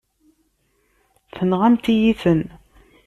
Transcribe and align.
Tenɣamt-iyi-ten. 1.35 2.41